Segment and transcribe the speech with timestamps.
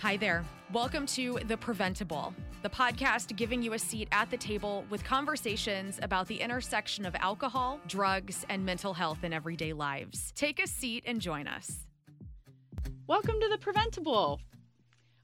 [0.00, 0.44] Hi there.
[0.72, 5.98] Welcome to The Preventable, the podcast giving you a seat at the table with conversations
[6.00, 10.32] about the intersection of alcohol, drugs, and mental health in everyday lives.
[10.36, 11.84] Take a seat and join us.
[13.08, 14.40] Welcome to The Preventable.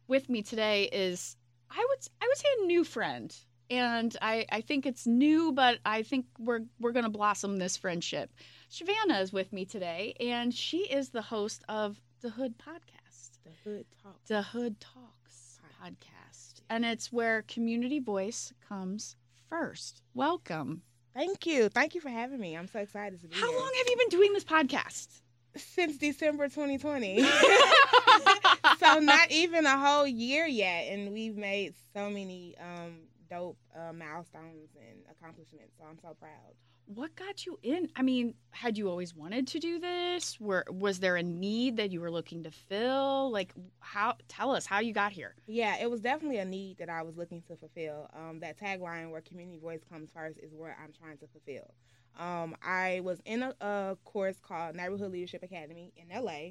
[0.08, 1.36] With me today is
[1.70, 3.32] I would I would say a new friend.
[3.70, 8.28] And I, I think it's new, but I think we're we're gonna blossom this friendship.
[8.72, 13.03] Shavanna is with me today, and she is the host of the Hood Podcast.
[13.44, 14.28] The Hood Talks.
[14.28, 16.62] The Hood Talks podcast.
[16.70, 19.16] And it's where community voice comes
[19.50, 20.00] first.
[20.14, 20.82] Welcome.
[21.12, 21.68] Thank you.
[21.68, 22.56] Thank you for having me.
[22.56, 23.44] I'm so excited to be here.
[23.44, 23.60] How here.
[23.60, 25.08] long have you been doing this podcast?
[25.56, 27.22] Since December 2020.
[28.78, 32.96] so not even a whole year yet, and we've made so many um,
[33.30, 35.74] dope uh, milestones and accomplishments.
[35.78, 36.54] So I'm so proud.
[36.86, 37.88] What got you in?
[37.96, 40.38] I mean, had you always wanted to do this?
[40.38, 43.30] Were was there a need that you were looking to fill?
[43.30, 45.34] Like how tell us how you got here.
[45.46, 48.10] Yeah, it was definitely a need that I was looking to fulfill.
[48.14, 51.72] Um, that tagline where community voice comes first is what I'm trying to fulfill.
[52.18, 56.50] Um, I was in a, a course called Neighborhood Leadership Academy in LA,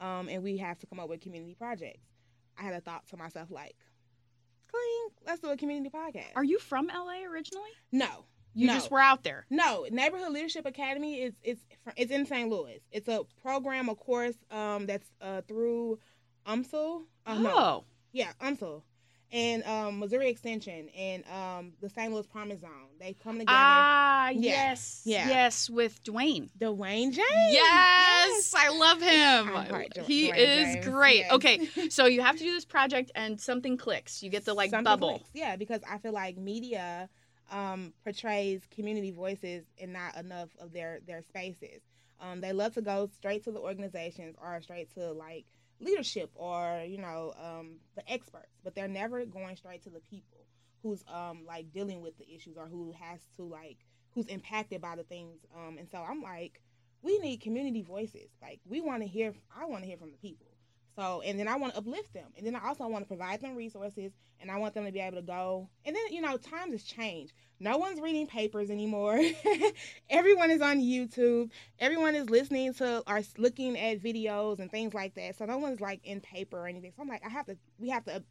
[0.00, 2.06] um, and we have to come up with community projects.
[2.58, 3.76] I had a thought to myself like,
[4.68, 6.32] clean, let's do a community podcast.
[6.34, 7.70] Are you from LA originally?
[7.90, 8.74] no, You No.
[8.74, 9.46] just were out there.
[9.50, 11.62] no, Neighborhood Leadership Academy is it's
[11.96, 12.48] it's in St.
[12.50, 12.80] Louis.
[12.90, 15.98] It's a program, a course um, that's uh, through
[16.46, 17.02] UMSL.
[17.26, 17.84] Uh, no, oh.
[18.12, 18.82] yeah, UMSL
[19.30, 22.12] and um, Missouri Extension and um, the St.
[22.12, 22.70] Louis Promise Zone.
[23.00, 23.56] They come together.
[23.56, 24.40] Ah, Yeah.
[24.40, 25.00] yes.
[25.06, 25.26] Yeah.
[25.28, 26.50] Yes, with Dwayne.
[26.60, 27.22] Dwayne James.
[27.48, 30.04] Yes, I love him.
[30.04, 31.16] He Dwayne is James, great.
[31.20, 31.32] yes.
[31.32, 34.22] Okay, so you have to do this project and something clicks.
[34.22, 35.08] You get the like Something bubble.
[35.20, 35.30] clicks.
[35.32, 37.08] Yeah, because I feel like media
[37.52, 41.82] um, portrays community voices and not enough of their their spaces.
[42.20, 45.44] Um, they love to go straight to the organizations or straight to like
[45.80, 50.46] leadership or you know um, the experts, but they're never going straight to the people
[50.82, 53.78] who's um, like dealing with the issues or who has to like
[54.14, 55.38] who's impacted by the things.
[55.56, 56.60] Um, and so I'm like,
[57.02, 58.30] we need community voices.
[58.40, 59.34] Like we want to hear.
[59.54, 60.51] I want to hear from the people.
[60.96, 62.26] So, and then I want to uplift them.
[62.36, 65.00] And then I also want to provide them resources and I want them to be
[65.00, 65.68] able to go.
[65.84, 67.32] And then, you know, times has changed.
[67.60, 69.20] No one's reading papers anymore.
[70.10, 71.50] Everyone is on YouTube.
[71.78, 75.38] Everyone is listening to or looking at videos and things like that.
[75.38, 76.92] So no one's like in paper or anything.
[76.94, 78.22] So I'm like, I have to, we have to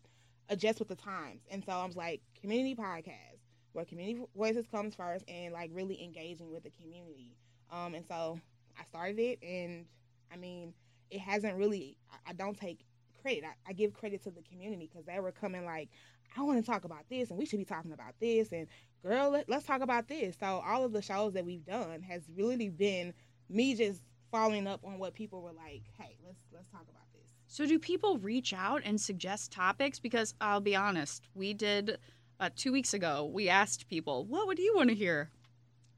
[0.50, 1.42] adjust with the times.
[1.50, 3.32] And so I was like, community podcast
[3.74, 7.36] where community voices comes first and like really engaging with the community.
[7.72, 8.40] Um, and so
[8.78, 9.86] I started it and
[10.32, 10.74] I mean,
[11.12, 12.80] it hasn't really I, I don't take
[13.22, 15.90] credit I, I give credit to the community because they were coming like
[16.38, 18.68] i want to talk about this and we should be talking about this and
[19.04, 22.24] girl let, let's talk about this so all of the shows that we've done has
[22.36, 23.14] really been
[23.50, 24.02] me just
[24.32, 27.78] following up on what people were like hey let's let's talk about this So, do
[27.80, 30.00] people reach out and suggest topics?
[30.00, 31.98] Because I'll be honest, we did
[32.40, 33.30] uh, two weeks ago.
[33.34, 35.30] We asked people, "What would you want to hear?"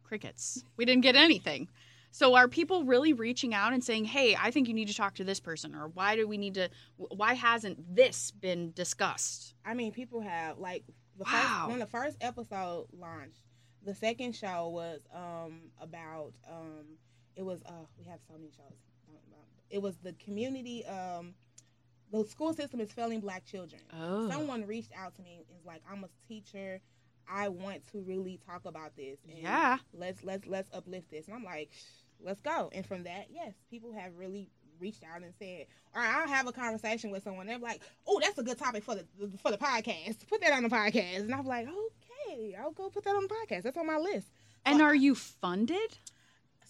[0.04, 0.64] Crickets.
[0.78, 1.70] We didn't get anything.
[2.14, 5.16] So, are people really reaching out and saying, "Hey, I think you need to talk
[5.16, 6.70] to this person," or "Why do we need to?
[6.98, 10.84] Why hasn't this been discussed?" i mean people have like
[11.18, 11.32] the Wow.
[11.32, 13.42] first when the first episode launched
[13.84, 16.86] the second show was um about um
[17.36, 18.78] it was uh we have so many shows
[19.72, 21.34] it was the community um
[22.12, 25.66] the school system is failing black children Oh, someone reached out to me and was
[25.66, 26.80] like i'm a teacher
[27.28, 29.78] i want to really talk about this and yeah.
[29.94, 31.72] let's let's let's uplift this and i'm like
[32.24, 36.28] let's go and from that yes people have really reached out and said or i'll
[36.28, 39.06] have a conversation with someone they're like oh that's a good topic for the
[39.38, 43.04] for the podcast put that on the podcast and i'm like okay i'll go put
[43.04, 44.28] that on the podcast that's on my list
[44.66, 45.98] And are you funded?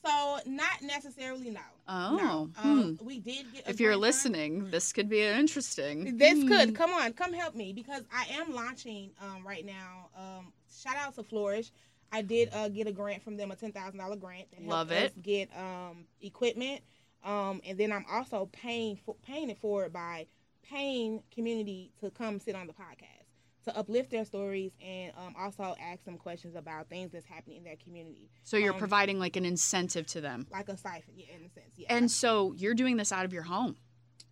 [0.06, 2.70] so not necessarily no Oh, no hmm.
[2.80, 6.18] um, we did get a If you're listening, this could be interesting.
[6.18, 6.48] This Hmm.
[6.48, 10.10] could come on, come help me because I am launching um, right now.
[10.18, 11.72] Um, shout out to Flourish.
[12.14, 14.70] I did uh, get a grant from them, a ten thousand dollar grant to help
[14.70, 15.22] Love us it.
[15.22, 16.82] get um, equipment.
[17.24, 20.28] Um, and then I'm also paying for, paying it forward by
[20.62, 23.26] paying community to come sit on the podcast
[23.66, 27.64] to uplift their stories and um, also ask them questions about things that's happening in
[27.64, 30.48] their community, So you're um, providing like an incentive to them.
[30.52, 31.72] like a siphon, yeah, in a sense.
[31.78, 31.96] Yeah.
[31.96, 33.78] And so you're doing this out of your home.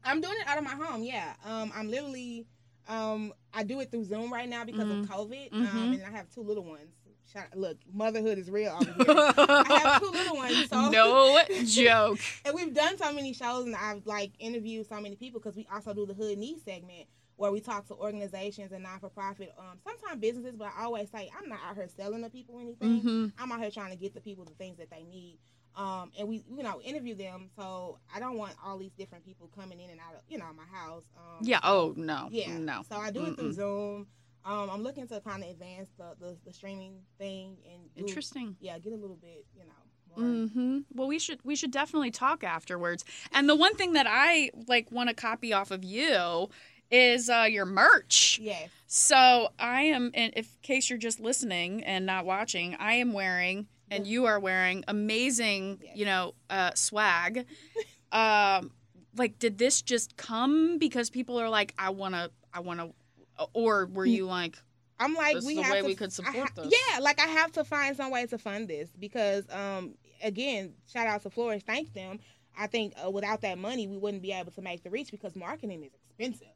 [0.04, 1.01] I'm doing it out of my home.
[1.04, 1.34] Yeah.
[1.45, 2.45] Um, I'm literally,
[2.89, 5.04] um, I do it through Zoom right now because Mhm.
[5.04, 5.50] of COVID.
[5.51, 5.74] Mhm.
[5.75, 6.92] Um, and I have two little ones.
[7.56, 9.06] Look, motherhood is real over here.
[9.38, 10.69] I have two little ones.
[10.69, 12.19] So no joke.
[12.45, 15.68] and we've done so many shows, and I've like interviewed so many people because we
[15.74, 17.07] also do the Hood Needs segment
[17.38, 20.56] where we talk to organizations and non for profit, um, sometimes businesses.
[20.56, 23.00] But I always say I'm not out here selling the people anything.
[23.01, 25.39] hmm I'm out here trying to get the people the things that they need.
[25.74, 27.50] Um, and we, you know, interview them.
[27.56, 30.45] So I don't want all these different people coming in and out of, you know,
[30.56, 31.06] my house.
[31.18, 31.62] Um, Yeah.
[31.63, 32.27] Oh no.
[32.30, 32.57] yeah.
[32.57, 32.84] No.
[32.89, 33.54] So I do it through Mm-mm.
[33.54, 34.07] Zoom.
[34.45, 38.55] Um, I'm looking to kind of advance the, the the streaming thing and do- Interesting.
[38.59, 39.71] Yeah, get a little bit, you know.
[40.17, 40.79] Mm-hmm.
[40.93, 43.05] Well, we should we should definitely talk afterwards.
[43.31, 46.49] And the one thing that I like want to copy off of you
[46.91, 48.38] is uh, your merch.
[48.41, 48.69] Yes.
[48.88, 53.67] So I am, in if case you're just listening and not watching, I am wearing,
[53.89, 55.95] and you are wearing amazing, Yes.
[55.95, 57.45] you know, uh, swag.
[58.11, 58.71] um,
[59.15, 62.91] like, did this just come because people are like, I want to, I want to,
[63.53, 64.57] or were you like,
[64.99, 66.73] I'm like, This is we the have way to, we could support ha- this.
[66.73, 71.07] Yeah, like I have to find some way to fund this because, um, again, shout
[71.07, 72.19] out to Flourish, thank them.
[72.57, 75.35] I think uh, without that money, we wouldn't be able to make the reach because
[75.35, 76.47] marketing is expensive.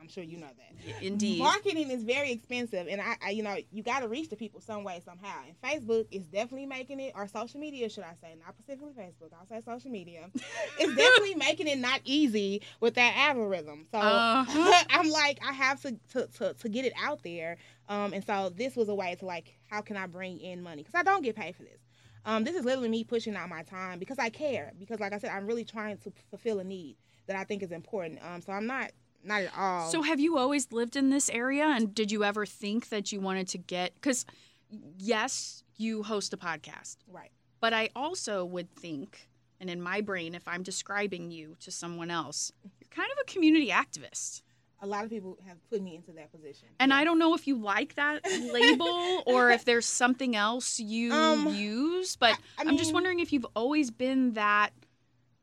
[0.00, 1.02] I'm sure you know that.
[1.02, 1.38] indeed?
[1.38, 4.60] Marketing is very expensive, and I, I you know, you got to reach the people
[4.60, 5.36] some way, somehow.
[5.46, 9.30] And Facebook is definitely making it, or social media, should I say, not specifically Facebook.
[9.38, 10.30] I'll say social media.
[10.78, 13.86] it's definitely making it not easy with that algorithm.
[13.92, 14.84] So Uh-huh.
[14.90, 17.58] I'm like, I have to, to to to get it out there.
[17.88, 20.82] Um, and so this was a way to like, how can I bring in money?
[20.82, 21.80] Because I don't get paid for this.
[22.24, 24.72] Um, this is literally me pushing out my time because I care.
[24.78, 26.96] Because like I said, I'm really trying to fulfill a need
[27.26, 28.20] that I think is important.
[28.24, 28.90] Um, so I'm not
[29.24, 29.88] not at all.
[29.90, 33.20] So have you always lived in this area and did you ever think that you
[33.20, 34.24] wanted to get cuz
[34.98, 37.30] yes, you host a podcast, right.
[37.60, 39.28] but I also would think
[39.60, 43.24] and in my brain if I'm describing you to someone else, you're kind of a
[43.32, 44.42] community activist.
[44.82, 46.68] A lot of people have put me into that position.
[46.78, 51.12] And I don't know if you like that label or if there's something else you
[51.12, 54.72] Um, use, but I- I I'm just wondering if you've always been that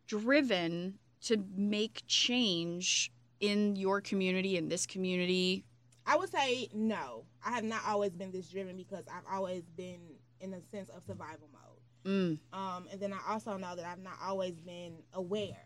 [0.08, 5.64] driven to make change in your community in this community.
[6.06, 7.26] I would say no.
[7.46, 10.00] I have not always been this driven because I've always been
[10.40, 11.78] in a sense of survival mode.
[12.06, 12.40] Mm.
[12.58, 15.58] Um, and then I also know that I've not always been aware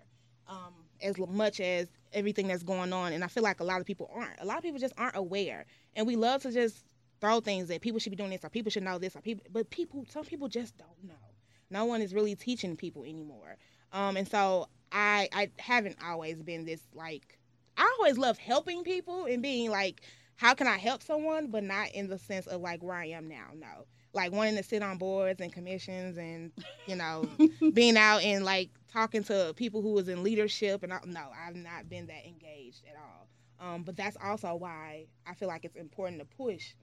[0.47, 3.13] um, as much as everything that's going on.
[3.13, 4.39] And I feel like a lot of people aren't.
[4.39, 5.65] A lot of people just aren't aware.
[5.95, 6.85] And we love to just
[7.19, 9.45] throw things that people should be doing this or people should know this or people,
[9.51, 11.13] but people, some people just don't know.
[11.69, 13.57] No one is really teaching people anymore.
[13.93, 17.37] Um, and so I, I haven't always been this like,
[17.81, 20.01] I always love helping people and being like,
[20.35, 23.27] how can I help someone, but not in the sense of like where I am
[23.27, 23.47] now.
[23.55, 26.51] No, like wanting to sit on boards and commissions and
[26.85, 27.27] you know
[27.73, 31.55] being out and like talking to people who was in leadership and I, no, I've
[31.55, 33.27] not been that engaged at all.
[33.59, 36.73] Um, but that's also why I feel like it's important to push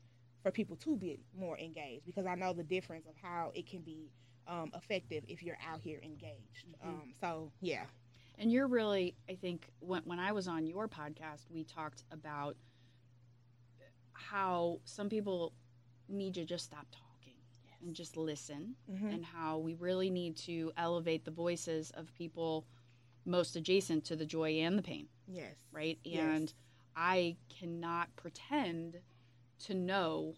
[0.43, 3.83] for people to be more engaged because I know the difference of how it can
[3.83, 4.11] be
[4.49, 6.67] um, effective if you're out here engaged.
[6.85, 6.89] Mhm.
[6.89, 7.85] Um, so yeah,
[8.39, 12.57] And you're really, I think, when, when I was on your podcast, we talked about
[14.13, 15.53] how some people
[16.09, 17.35] need to just stop talking
[17.83, 19.13] and just listen, Mhm.
[19.15, 22.67] and how we really need to elevate the voices of people
[23.25, 25.99] most adjacent to the joy and the pain, yes, right?
[26.03, 26.41] Yes.
[26.41, 26.55] And
[26.97, 29.01] I cannot pretend
[29.61, 30.35] to know,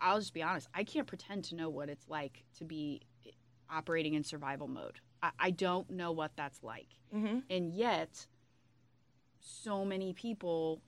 [0.00, 3.02] I'll just be honest, I can't pretend to know what it's like to be
[3.70, 5.00] operating in survival mode.
[5.24, 8.26] I, I don't know what that's like hmm and yet
[9.40, 10.80] so many people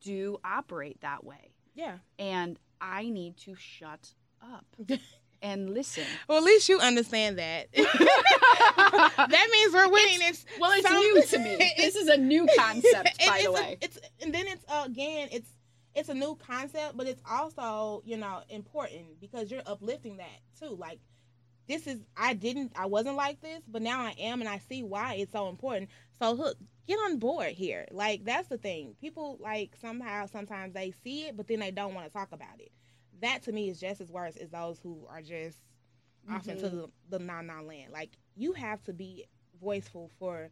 [0.00, 1.98] do operate that way yeah.
[2.18, 4.12] and i need to shut
[4.42, 4.64] up
[5.42, 7.66] and listen Well, at least you understand that.
[7.74, 10.18] that means we're winning.
[10.22, 13.48] It's, well it's some- new to me this is a new concept by it's the
[13.50, 15.50] a- way it's and then it's uh, again it's
[15.94, 20.76] it's a new concept, but it's also you know important because you're uplifting that too.
[20.78, 20.98] Like
[21.68, 24.82] this is I didn't I wasn't like this, but now I am, and I see
[24.82, 25.90] why it's so important.
[26.18, 26.56] So look,
[26.86, 27.86] get on board here.
[27.90, 28.94] Like that's the thing.
[29.00, 32.60] People like somehow sometimes they see it, but then they don't want to talk about
[32.60, 32.72] it.
[33.20, 35.58] That to me is just as worse as those who are just
[36.30, 37.92] off into the, the non-non land.
[37.92, 39.26] Like you have to be
[39.60, 40.50] voiceful for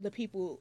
[0.00, 0.60] the people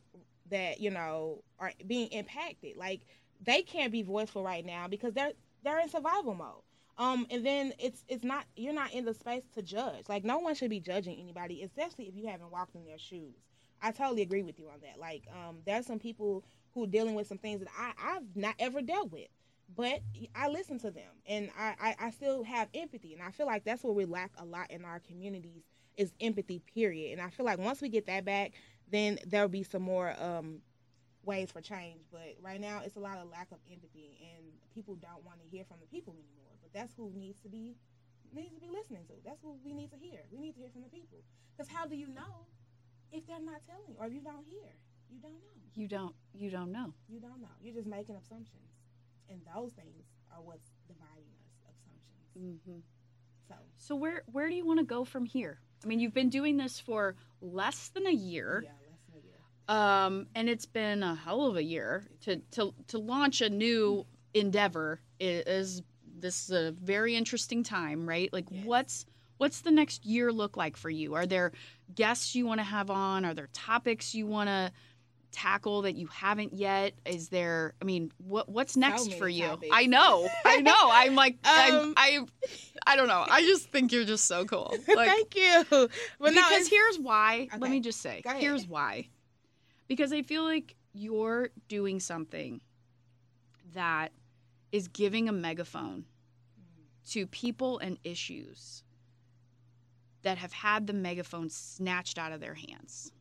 [0.49, 2.77] that you know are being impacted.
[2.77, 3.01] Like
[3.41, 5.33] they can't be voiceful right now because they're
[5.63, 6.61] they're in survival mode.
[6.97, 10.07] Um, and then it's it's not you're not in the space to judge.
[10.07, 13.35] Like no one should be judging anybody, especially if you haven't walked in their shoes.
[13.81, 14.99] I totally agree with you on that.
[14.99, 18.55] Like um, there's some people who are dealing with some things that I I've not
[18.59, 19.27] ever dealt with,
[19.75, 19.99] but
[20.35, 23.65] I listen to them and I, I I still have empathy, and I feel like
[23.65, 25.63] that's what we lack a lot in our communities
[25.97, 26.61] is empathy.
[26.73, 27.13] Period.
[27.13, 28.53] And I feel like once we get that back,
[28.89, 30.61] then there'll be some more um
[31.25, 32.01] ways for change.
[32.11, 35.47] But right now, it's a lot of lack of empathy, and people don't want to
[35.47, 36.53] hear from the people anymore.
[36.61, 37.75] But that's who needs to be
[38.33, 39.13] needs to be listening to.
[39.23, 40.19] That's what we need to hear.
[40.31, 41.23] We need to hear from the people.
[41.55, 42.45] Because how do you know
[43.11, 44.75] if they're not telling, or if you don't hear?
[45.09, 45.61] You don't know.
[45.75, 47.55] you don't you don't know You don't know.
[47.61, 48.71] You're just making assumptions,
[49.29, 51.53] and those things are what's dividing us.
[51.71, 52.59] Assumptions.
[52.67, 52.79] mm-hmm.
[53.47, 55.59] So So where where do you want to go from here?
[55.83, 58.61] I mean, you've been doing this for less than a year.
[58.63, 59.39] yeah, less than a year.
[59.67, 64.05] Um, and it's been a hell of a year to to to launch a new
[64.33, 65.81] endeavor is
[66.19, 68.31] this is a very interesting time, right?
[68.31, 68.65] Like Yes.
[68.65, 69.05] what's
[69.37, 71.15] what's the next year look like for you?
[71.15, 71.51] Are there
[71.93, 73.25] guests you want to have on?
[73.25, 74.71] Are there topics you want to
[75.31, 76.93] tackle that you haven't yet?
[77.05, 79.47] Is there I mean, what what's next for you?
[79.47, 79.71] topics.
[79.73, 80.29] I know.
[80.45, 80.89] I know.
[80.91, 82.19] I'm like I'm, Um, I
[82.85, 83.25] I don't know.
[83.27, 84.73] I just think you're just so cool.
[84.95, 85.65] Like Thank you.
[85.71, 85.87] No,
[86.19, 87.47] because it's- here's why.
[87.57, 88.21] Let me just say.
[88.37, 89.09] Here's why.
[89.87, 92.61] Because I feel like you're doing something
[93.73, 94.11] that
[94.71, 96.05] is giving a megaphone
[97.09, 98.83] to people and issues
[100.23, 103.11] that have had the megaphone snatched out of their hands.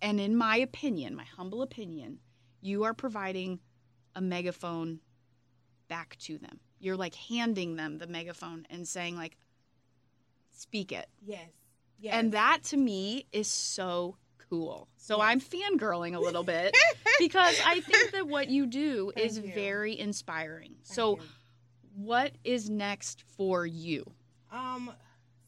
[0.00, 2.18] And in my opinion, my humble opinion,
[2.60, 3.60] you are providing
[4.14, 5.00] a megaphone
[5.88, 6.60] back to them.
[6.78, 9.36] You're like handing them the megaphone and saying like
[10.50, 11.08] speak it.
[11.24, 11.48] yes,
[12.00, 12.14] yes.
[12.14, 14.16] And that to me is so
[14.52, 14.88] cool.
[14.96, 15.20] So.
[15.20, 16.76] I'm fangirling a little bit
[17.18, 19.52] because I think that what you do Thank is you.
[19.54, 20.74] very inspiring.
[20.84, 21.22] Thank so you.
[21.96, 24.04] what is next for you?
[24.50, 24.92] Um,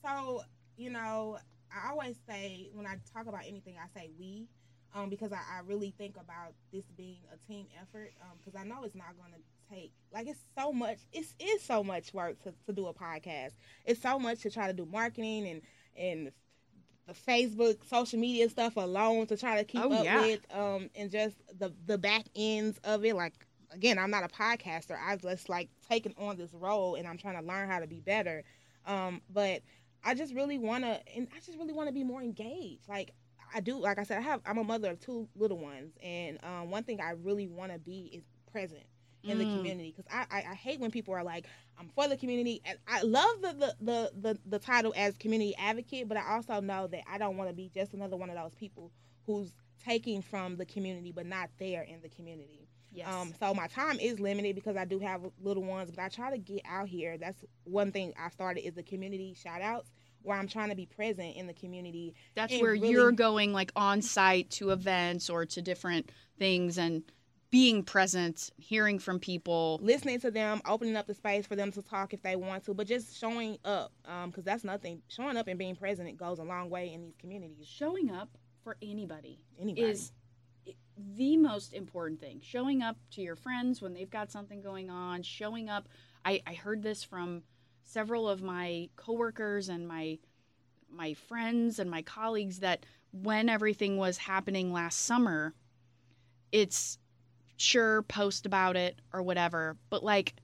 [0.02, 0.42] so
[0.76, 1.38] you know,
[1.70, 4.48] I always say when I talk about anything, I say we,
[4.94, 8.12] um, because I, I really think about this being a team effort.
[8.22, 10.98] Um, because I know it's not going to take like it's so much.
[11.12, 13.52] It's is so much work to, to do a podcast.
[13.84, 15.62] It's so much to try to do marketing and
[15.96, 16.32] and
[17.12, 20.20] Facebook, social media stuff alone to try to keep Oh, up yeah.
[20.22, 20.40] with.
[20.54, 23.14] Um, and just the the back ends of it.
[23.14, 23.34] Like
[23.70, 24.96] again, I'm not a podcaster.
[24.98, 28.00] I've just like taken on this role and I'm trying to learn how to be
[28.00, 28.42] better.
[28.86, 29.62] Um, but
[30.04, 32.88] I just really want to, and I just really want to be more engaged.
[32.88, 33.12] Like
[33.54, 36.38] I do, like I said, I have, I'm a mother of two little ones, and
[36.42, 38.82] um, one thing I really want to be is present
[39.24, 39.56] in the Mm.
[39.56, 41.46] community because I, I, I hate when people are like,
[41.78, 45.54] I'm for the community, and I love the the, the, the, the title as community
[45.58, 48.36] advocate, but I also know that I don't want to be just another one of
[48.36, 48.92] those people
[49.26, 49.52] who's
[49.84, 52.68] taking from the community but not there in the community.
[52.92, 53.08] Yes.
[53.12, 56.30] Um, so my time is limited because I do have little ones, but I try
[56.30, 57.18] to get out here.
[57.18, 59.90] That's one thing I started is the community shout outs
[60.22, 62.14] where I'm trying to be present in the community.
[62.34, 67.02] That's where really- you're going like on site to events or to different things and
[67.54, 69.78] being present, hearing from people.
[69.80, 72.74] listening to them, opening up the space for them to talk if they want to,
[72.74, 75.00] but just showing up um, because that's nothing.
[75.06, 77.64] Showing up and being present it goes a long way in these communities.
[77.68, 78.28] Showing up
[78.64, 79.86] for anybody Anybody.
[79.86, 80.10] is
[81.16, 82.40] the most important thing.
[82.42, 85.88] Showing up to your friends when they've got something going on, showing up.
[86.24, 87.44] I, I heard this from
[87.84, 90.18] several of my coworkers and my
[90.90, 95.54] my friends and my colleagues that when everything was happening last summer,
[96.50, 96.98] it's
[97.56, 100.34] sure post about it or whatever, but like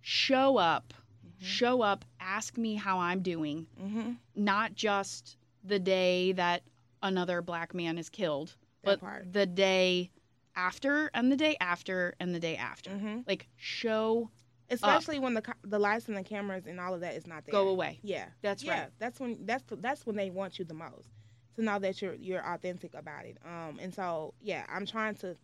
[0.00, 0.94] show up,
[1.40, 4.12] show up, ask me how I'm doing, mm-hmm.
[4.34, 6.62] not just the day that
[7.02, 9.32] another black man is killed, That but part.
[9.32, 10.10] the day
[10.56, 12.90] after and the day after and the day after.
[12.90, 13.20] Mm-hmm.
[13.26, 14.30] Like show
[14.70, 17.52] Especially when the the lights and the cameras and all of that is not there.
[17.52, 17.98] go away.
[18.02, 18.80] Yeah, That's yeah.
[18.80, 18.90] right.
[18.98, 21.10] That's when that's that's when they want you the most
[21.56, 23.36] to know that you're you're authentic about it.
[23.44, 25.36] Um, and so yeah, I'm trying to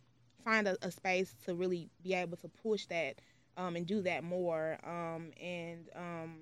[0.45, 3.17] find a, a space to really be able to push that
[3.57, 4.79] um and do that more.
[4.85, 6.37] Um, and um,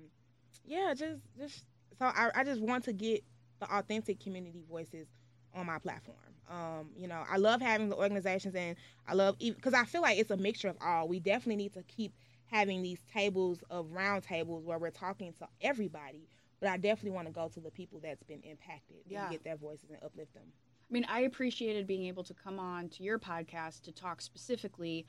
[0.65, 1.63] yeah, just just
[1.97, 3.23] so I I just want to get
[3.59, 5.07] the authentic community voices
[5.53, 6.17] on my platform.
[6.49, 8.75] Um, you know, I love having the organizations and
[9.07, 11.07] I love because I feel like it's a mixture of all.
[11.07, 12.13] We definitely need to keep
[12.47, 16.27] having these tables of round tables where we're talking to everybody.
[16.59, 19.23] But I definitely want to go to the people that's been impacted Yeah.
[19.23, 20.51] and get their voices and uplift them.
[20.89, 25.05] I mean, I appreciated being able to come on to your podcast to talk specifically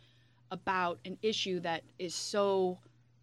[0.50, 2.78] about an issue that is so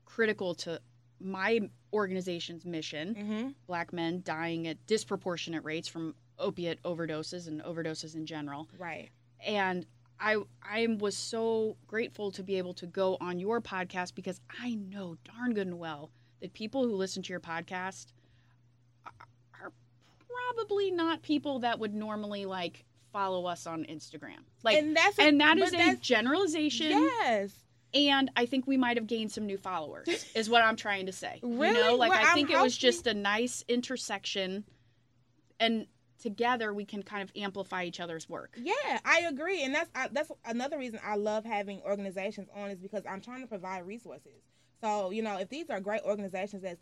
[0.05, 0.79] critical to
[1.19, 1.59] my
[1.93, 3.49] organization's mission Mm-hmm.
[3.65, 8.67] black men dying at disproportionate rates from opiate overdoses and overdoses in general.
[8.77, 9.09] Right.
[9.45, 9.85] and
[10.19, 14.75] I I was so grateful to be able to go on your podcast because I
[14.75, 16.11] know darn good and well
[16.41, 18.07] that people who listen to your podcast
[20.55, 24.39] probably not people that would normally like follow us on Instagram.
[24.63, 27.53] Like and, and that's a, that is a generalization yes.
[27.93, 31.11] and I think we might have gained some new followers is what I'm trying to
[31.11, 31.39] say.
[31.41, 31.97] You know, Really?
[31.97, 34.65] like Well, I I'm think it was hoping- just a nice intersection
[35.59, 35.87] and
[36.21, 38.57] together we can kind of amplify each other's work.
[38.57, 42.79] Yeah, I agree, and that's I, that's another reason I love having organizations on is
[42.79, 44.41] because I'm trying to provide resources.
[44.81, 46.81] So you know, if these are great organizations that's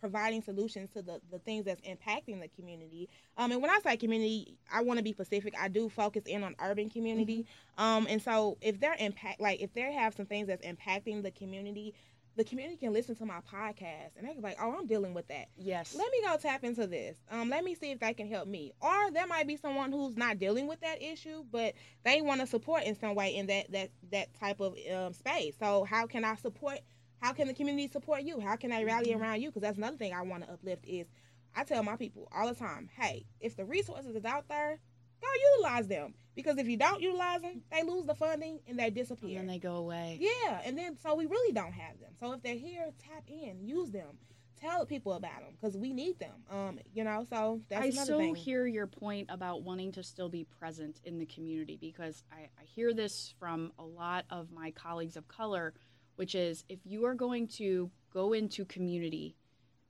[0.00, 3.08] providing solutions to the, the things that's impacting the community.
[3.36, 5.54] Um, and when I say community, I want to be specific.
[5.58, 7.46] I do focus in on urban community.
[7.78, 11.30] Um, and so if they're impact like if they have some things that's impacting the
[11.30, 11.94] community,
[12.36, 15.48] the community can listen to my podcast and they're like, oh, I'm dealing with that.
[15.56, 15.94] Yes.
[15.94, 17.16] Let me go tap into this.
[17.30, 18.72] Um, let me see if they can help me.
[18.80, 21.74] Or there might be someone who's not dealing with that issue, but
[22.04, 25.54] they want to support in some way in that that that type of um, space.
[25.58, 26.80] So how can I support?
[27.20, 28.40] How can the community support you?
[28.40, 29.20] How can I rally Mhm.
[29.20, 29.48] around you?
[29.48, 31.06] Because that's another thing I want to uplift is
[31.54, 34.78] I tell my people all the time, hey, if the resources is out there,
[35.20, 36.14] go utilize them.
[36.34, 39.40] Because if you don't utilize them, they lose the funding and they disappear.
[39.40, 40.18] and then they go away.
[40.20, 42.12] Yeah, and then so we really don't have them.
[42.20, 44.18] So if they're here, tap in, use them,
[44.60, 46.44] tell people about them because we need them.
[46.50, 48.34] Um, you know, so that's I another so thing.
[48.34, 52.64] hear your point about wanting to still be present in the community because I, I
[52.66, 55.72] hear this from a lot of my colleagues of color,
[56.16, 59.36] which is if you are going to go into community,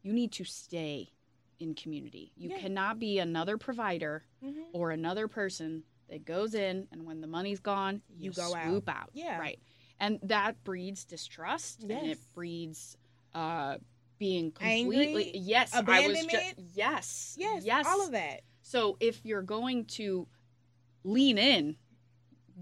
[0.03, 1.13] you need to stay
[1.59, 2.33] in community.
[2.37, 2.59] You Yeah.
[2.59, 4.65] cannot be another provider Mhm.
[4.73, 8.67] or another person that goes in and when the money's gone, You you, go out.
[8.69, 9.11] swoop out.
[9.15, 9.39] Yeah.
[9.39, 9.59] Right.
[9.99, 12.97] And that breeds distrust and it breeds
[13.35, 13.79] uh
[14.19, 15.83] being Angry, completely yes, I was
[16.21, 16.71] abandonment.
[16.75, 17.37] yes.
[17.39, 17.87] Yes, Yes.
[17.87, 18.43] all of that.
[18.63, 20.27] So if you're going to
[21.05, 21.77] lean in,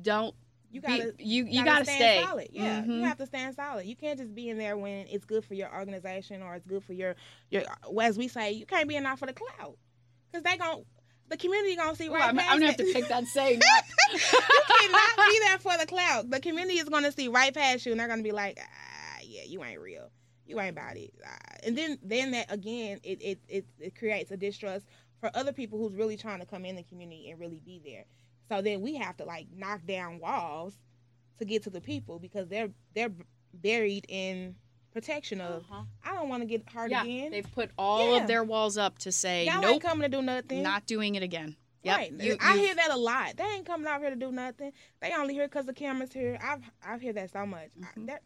[0.00, 0.34] don't
[0.74, 2.22] You gotta you you gotta gotta stand stay.
[2.24, 2.48] solid.
[2.50, 2.98] Yeah, Mhm.
[2.98, 3.86] you have to stand solid.
[3.86, 6.82] You can't just be in there when it's good for your organization or it's good
[6.82, 7.14] for your
[7.48, 7.62] your.
[8.02, 9.78] As we say, you can't be in there for the clout,
[10.26, 10.84] because they gon'
[11.28, 13.60] the community gonna see right I'm, past I'm gonna have to pick that saying
[14.12, 16.28] you cannot be there for the clout.
[16.28, 19.42] The community is gonna see right past you, and they're gonna be like, ah, yeah,
[19.46, 20.10] you ain't real.
[20.44, 21.14] You ain't about it.
[21.24, 21.36] Ah.
[21.64, 24.86] And then, then that again, it, it it it creates a distrust
[25.20, 28.04] for other people who's really trying to come in the community and really be there.
[28.48, 30.74] So then we have to like knock down walls
[31.38, 33.12] to get to the people because they're they're
[33.52, 34.54] buried in
[34.92, 35.62] protection of.
[35.70, 35.82] Uh-huh.
[36.04, 37.30] I don't want to get hurt Yeah, again.
[37.32, 38.22] they've put all Yeah.
[38.22, 40.62] of their walls up to say Y'all nope, ain't coming to do nothing.
[40.62, 41.56] not doing it again.
[41.82, 41.96] Yep.
[41.98, 42.12] Right.
[42.12, 43.36] You- I hear that a lot.
[43.36, 44.72] They ain't coming out here to do nothing.
[45.00, 46.38] They only here because the camera's here.
[46.42, 47.70] I've I've heard that so much.
[47.82, 48.06] I- Mhm.
[48.06, 48.22] that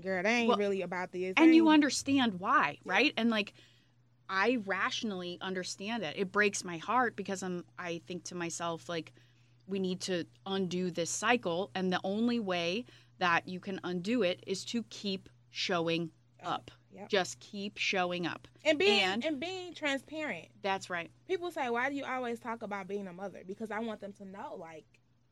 [0.00, 1.34] girl, they ain't Well, really about this.
[1.36, 3.12] and you understand why, right?
[3.16, 3.52] And like
[4.30, 6.14] I rationally understand it.
[6.16, 9.12] It breaks my heart because I'm I think to myself like
[9.68, 12.84] we need to undo this cycle and the only way
[13.18, 16.10] that you can undo it is to keep showing
[16.42, 16.70] up.
[16.94, 17.08] Yep.
[17.10, 18.48] Just keep showing up.
[18.64, 20.46] and being and, and- being transparent.
[20.62, 21.10] That's right.
[21.26, 24.12] People say, "Why do you always talk about being a mother?" Because I want them
[24.14, 24.84] to know, like,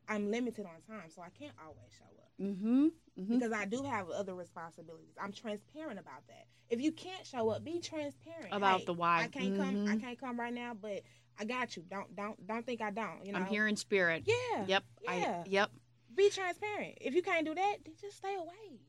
[0.08, 2.30] I'm limited on time, so I can't always show up.
[2.40, 2.90] Mhm.
[3.18, 3.28] Mhm.
[3.28, 5.14] Because I do have other responsibilities.
[5.20, 6.46] I'm transparent about that.
[6.68, 9.22] If you can't show up, be transparent About Hey, the why.
[9.22, 9.88] I can't come.
[9.88, 10.00] I Mhm.
[10.00, 11.02] can't come right now, but
[11.38, 11.84] I got you.
[11.88, 13.24] Don't don't don't think I don't.
[13.24, 13.40] You know.
[13.40, 14.24] I'm here in spirit.
[14.26, 14.64] Yeah.
[14.66, 14.84] Yep.
[15.02, 15.10] Yeah.
[15.10, 15.70] I yep.
[16.14, 16.98] Be transparent.
[17.00, 18.80] If you can't do that, then just stay away.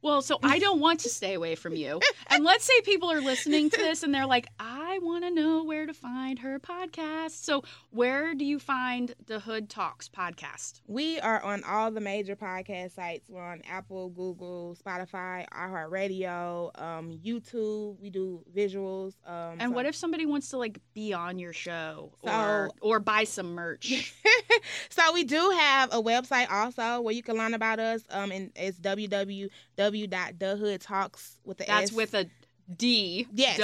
[0.00, 2.00] Well, so I don't want to stay away from you.
[2.30, 5.64] And let's say people are listening to this and they're like, I want to know
[5.64, 7.32] where to find her podcast.
[7.44, 10.80] So, where do you find the Hood Talks podcast?
[10.86, 13.28] We are on all the major podcast sites.
[13.28, 17.98] We're on Apple, Google, Spotify, iHeartRadio, um, YouTube.
[18.00, 19.14] We do visuals.
[19.26, 22.70] Um, And so- what if somebody wants to like be on your show So- or
[22.80, 24.14] or buy some merch?
[24.90, 28.02] so we do have a website also where you can learn about us.
[28.10, 28.78] Um, and it's
[29.92, 31.96] www.thehoodtalks with the That's S.
[31.96, 32.26] with a
[32.76, 33.26] D.
[33.32, 33.62] yes, D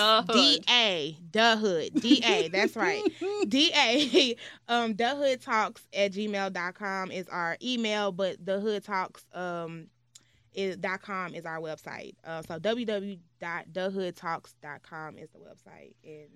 [1.32, 2.48] the hood, D A.
[2.48, 3.02] That's right.
[3.48, 4.36] DA
[4.68, 9.88] um the hood talks at gmail.com is our email, but the hood talks um
[10.54, 12.14] is dot com is our website.
[12.24, 16.30] Uh, so www.thehoodtalks.com is the website and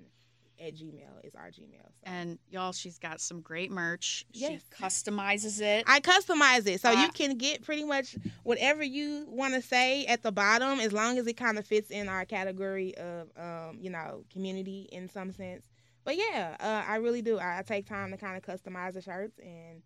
[0.60, 1.84] at Gmail is our Gmail.
[1.84, 2.04] So.
[2.04, 4.26] And y'all, she's got some great merch.
[4.32, 4.60] Yes.
[4.60, 5.84] She customizes it.
[5.86, 10.06] I customize it so Uh, you can get pretty much whatever you want to say
[10.06, 13.78] at the bottom, as long as it kind of fits in our category of, um,
[13.80, 15.66] you know, community in some sense.
[16.04, 17.38] But yeah, uh, I really do.
[17.38, 19.82] I, I take time to kind of customize the shirts, and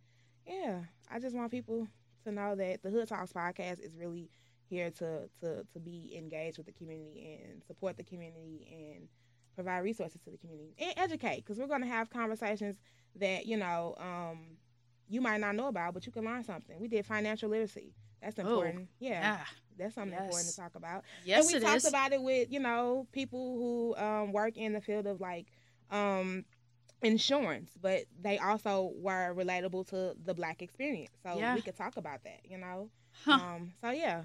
[0.47, 0.81] yeah,
[1.11, 1.89] I just want people
[2.25, 4.31] to know that the Hood Talks podcast is really
[4.69, 9.09] here to to to be engaged with the community and support the community and
[9.55, 12.77] provide resources to the community and educate because we're going to have conversations
[13.17, 14.39] that you know um,
[15.09, 16.79] you might not know about, but you can learn something.
[16.81, 17.95] We did financial literacy.
[18.23, 18.89] That's Oh, important.
[19.01, 19.39] yeah, yeah.
[19.77, 21.05] that's something important to talk about.
[21.25, 21.89] Yes, and we talked is.
[21.89, 25.47] about it with you know people who um, work in the field of like
[25.91, 26.45] um,
[27.03, 31.11] insurance, but they also were relatable to the black experience.
[31.23, 31.55] So Yeah.
[31.55, 32.41] we could talk about that.
[32.49, 32.91] You know.
[33.25, 33.33] Huh.
[33.33, 34.23] Um, so yeah.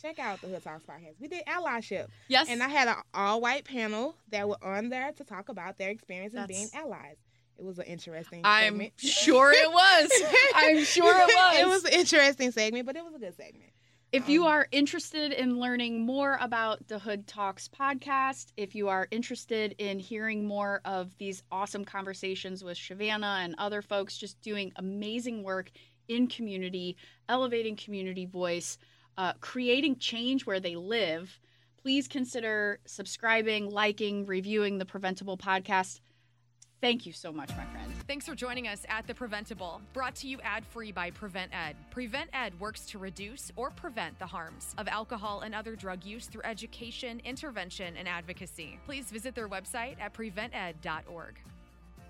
[0.00, 1.14] Check out the Hood Talks podcast.
[1.20, 2.48] We did allyship, yes.
[2.48, 6.34] and I had an all-white panel that were on there to talk about their experience
[6.34, 7.16] in being allies.
[7.58, 8.40] It was an interesting.
[8.44, 8.92] I'm segment.
[8.96, 10.10] sure it was.
[10.54, 11.58] I'm sure it was.
[11.60, 13.70] it was an interesting segment, but it was a good segment.
[14.12, 18.88] If you Um, are interested in learning more about the Hood Talks podcast, if you
[18.88, 24.40] are interested in hearing more of these awesome conversations with Shavanna and other folks just
[24.40, 25.70] doing amazing work
[26.06, 26.96] in community,
[27.28, 28.78] elevating community voice,
[29.16, 31.38] uh, creating change where they live,
[31.82, 36.00] please consider subscribing, liking, reviewing the Preventable podcast.
[36.80, 37.90] Thank you so much, my friend.
[38.06, 41.76] Thanks for joining us at The Preventable, brought to you ad free by Prevent Ed.
[41.90, 46.26] Prevent Ed works to reduce or prevent the harms of alcohol and other drug use
[46.26, 48.78] through education, intervention, and advocacy.
[48.84, 51.38] Please visit their website at prevented.org.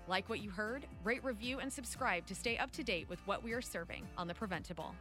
[0.09, 0.85] Like what you heard?
[1.05, 4.27] Rate, review, and subscribe to stay up to date with what we are serving on
[4.27, 4.93] The Preventable.